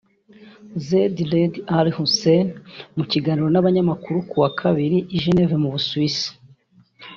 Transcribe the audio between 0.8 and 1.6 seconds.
Zeid Raad